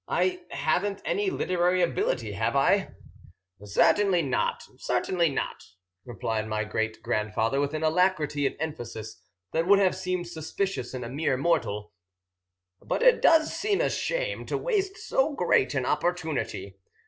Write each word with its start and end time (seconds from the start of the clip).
I 0.07 0.41
haven't 0.49 0.99
any 1.05 1.29
literary 1.29 1.83
ability, 1.83 2.31
have 2.31 2.55
I?" 2.55 2.95
"Certainly 3.63 4.23
not, 4.23 4.63
certainly 4.79 5.29
not," 5.29 5.61
replied 6.05 6.47
my 6.47 6.63
great 6.63 7.03
grandfather 7.03 7.59
with 7.61 7.75
an 7.75 7.83
alacrity 7.83 8.47
and 8.47 8.55
emphasis 8.59 9.21
that 9.51 9.67
would 9.67 9.77
have 9.77 9.95
seemed 9.95 10.27
suspicious 10.27 10.95
in 10.95 11.03
a 11.03 11.07
mere 11.09 11.37
mortal. 11.37 11.93
"But 12.83 13.03
it 13.03 13.21
does 13.21 13.55
seem 13.55 13.79
a 13.79 13.91
shame 13.91 14.47
to 14.47 14.57
waste 14.57 14.97
so 14.97 15.33
great 15.35 15.75
an 15.75 15.85
opportunity. 15.85 16.79